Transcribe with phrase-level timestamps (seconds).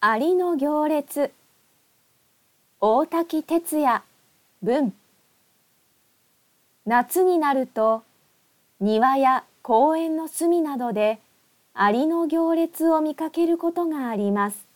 [0.00, 1.32] アリの行列
[2.80, 4.02] 大滝哲也
[4.62, 4.92] 文
[6.84, 8.02] 夏になると
[8.78, 11.18] 庭や公園の隅などで
[11.72, 14.66] アリの行列を見かけることがあります。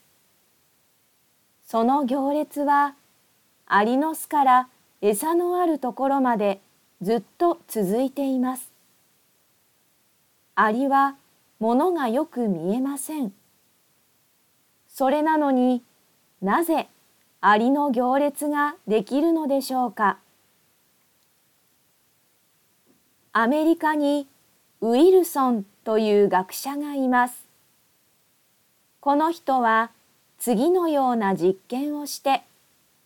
[1.67, 2.95] その行列は
[3.67, 4.69] アリの巣から
[5.01, 6.59] 餌のあるところまで
[7.03, 8.71] ずっと続いています。
[10.55, 11.15] アリは
[11.59, 13.31] 物がよく見えません。
[14.93, 15.81] それなのに
[16.41, 16.87] なぜ
[17.39, 20.17] アリの行列ができるのでしょうか？
[23.31, 24.27] アメリカに
[24.81, 27.45] ウィルソンという学者がいます。
[28.99, 29.91] この人は
[30.37, 32.43] 次のような実験をして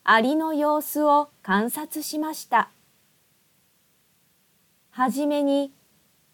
[0.03, 2.69] アリの様子を観察しました。
[4.89, 5.71] はじめに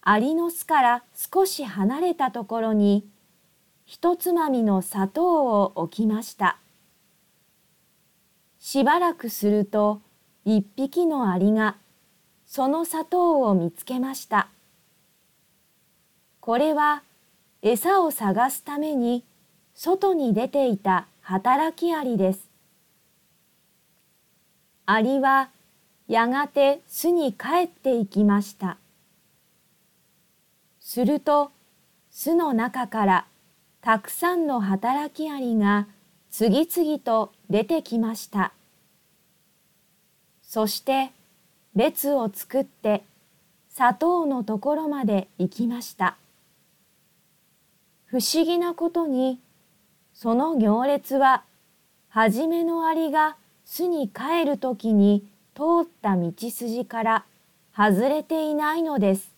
[0.01, 3.05] アリの巣から少し離れたところに
[3.91, 6.55] 一つまみの砂糖を置きました。
[8.57, 9.99] しばらくすると
[10.45, 11.75] 一匹のアリが
[12.45, 14.47] その砂糖を見つけました。
[16.39, 17.03] これは
[17.61, 19.25] 餌を探すために
[19.75, 22.47] 外に出ていた働きアリです。
[24.85, 25.49] アリは
[26.07, 28.77] やがて巣に帰っていきました。
[30.79, 31.51] すると
[32.09, 33.25] 巣の中から
[33.81, 35.87] たくさんの働きアリが
[36.29, 38.53] 次々と出てきました。
[40.43, 41.11] そして
[41.75, 43.03] 列を作って
[43.69, 46.17] 砂糖のところまで行きました。
[48.05, 49.39] 不思議なことに
[50.13, 51.43] その行列は
[52.09, 57.25] はじめのアリが巣に帰るときに通った道筋から
[57.75, 59.30] 外れていないのです。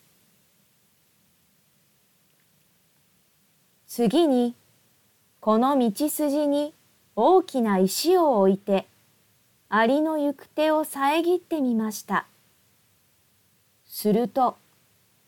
[3.95, 4.55] 次に
[5.39, 6.73] この道筋に
[7.15, 8.87] 大きな石を置いて
[9.69, 12.25] アリの行く手を遮ってみました。
[13.85, 14.57] すると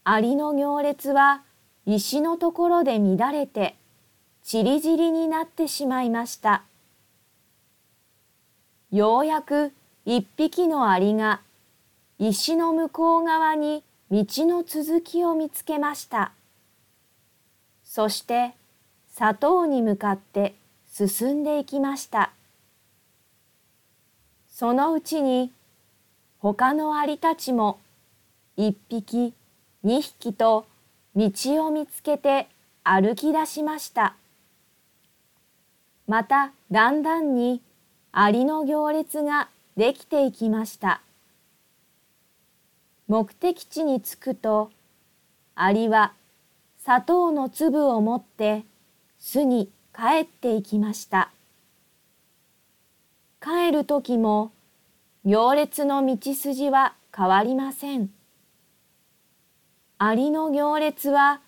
[0.04, 1.44] アリの行列は
[1.86, 3.76] 石のところで乱れて
[4.44, 6.64] ちりぢりになってしまいました。
[8.90, 9.74] ようやく
[10.06, 11.42] 一匹のアリが
[12.18, 16.32] 石の向こう側に道の続きを見つけました。
[17.96, 18.52] そして
[19.08, 20.54] 砂糖に向かって
[20.92, 22.34] 進んでいきました。
[24.50, 25.50] そのうちに
[26.40, 27.80] 他のアリたちも
[28.58, 29.34] 一匹
[29.82, 30.66] 二匹と
[31.16, 31.32] 道
[31.66, 32.50] を見つけて
[32.84, 34.18] 歩き出しました。
[36.06, 37.62] まただんだんに
[38.12, 41.00] アリの行列ができていきました。
[43.08, 44.70] 目的地に着くと
[45.56, 46.12] アリは
[46.86, 48.64] 砂糖の粒を持って
[49.18, 51.32] 巣に帰っていきました。
[53.42, 54.52] 帰る時も
[55.24, 58.12] 行列の道筋は変わりません。
[59.98, 61.42] アリの行列は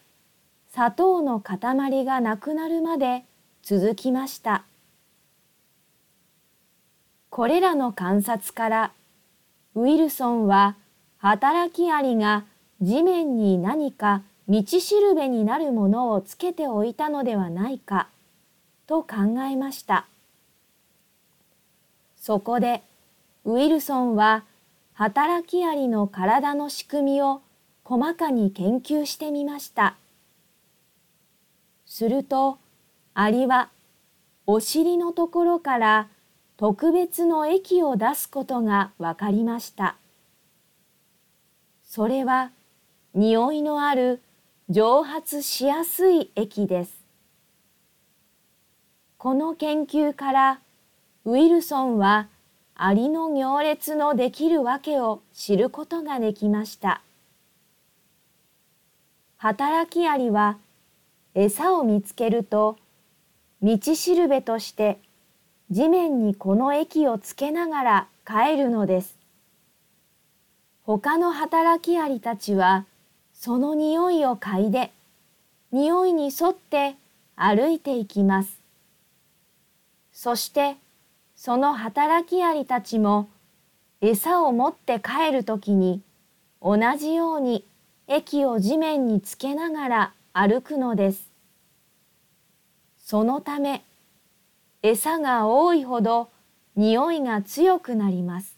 [0.72, 1.60] 砂糖の塊
[2.04, 3.24] がなくなるまで
[3.62, 4.64] 続きました。
[7.30, 8.92] これらの観察から
[9.76, 10.78] ウィルソンは
[11.20, 12.46] 働きアリが
[12.82, 18.08] 地面に何か道しるべになるものをつけておいたのではないか
[18.88, 20.08] と考えました。
[22.16, 22.82] そこで
[23.44, 24.44] ウィルソンは
[24.94, 27.42] 働きアリの体の仕組みを
[27.84, 29.96] 細かに研究してみました。
[31.86, 32.58] すると
[33.14, 33.70] アリは
[34.46, 36.08] お尻のところから
[36.56, 39.98] 特別の液を出すことがわかりました。
[41.84, 42.52] それは
[43.14, 44.22] 匂いのある
[44.70, 46.92] 蒸発しやすい液です。
[49.18, 50.60] この研究から
[51.24, 52.28] ウィルソンは
[52.76, 57.02] アリの行列のできるわけを知ることができました。
[59.38, 60.58] 働きアリは
[61.34, 62.76] 餌を見つけると
[63.62, 65.00] 道しるべとして
[65.72, 69.18] 地面にこの液をつけながら帰るのです。
[70.84, 72.86] 他の働きアリたちは
[73.40, 74.92] その匂いを嗅いで、
[75.72, 76.96] 匂いに沿って
[77.36, 78.60] 歩いていきます。
[80.12, 80.76] そして、
[81.36, 83.30] その働きアリたちも、
[84.02, 86.02] 餌を持って帰るときに、
[86.64, 87.64] 同じように
[88.08, 91.30] 液を地面につけながら歩くのです。
[92.98, 93.84] そのため、
[94.82, 96.30] 餌が多いほど
[96.76, 98.58] 匂いが強くなります。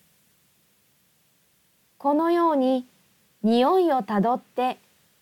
[1.97, 2.85] このように
[3.43, 4.77] 匂いをたどって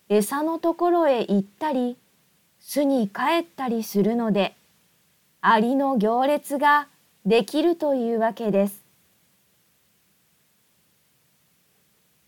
[0.09, 1.97] 餌のところへ行ったり
[2.59, 4.55] 巣に帰ったりするので
[5.41, 6.87] アリの行列が
[7.25, 8.86] できるというわけです。